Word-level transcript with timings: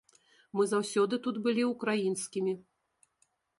Мы 0.59 0.63
заўсёды 0.71 1.19
тут 1.27 1.35
былі 1.45 1.63
украінскімі. 1.73 2.53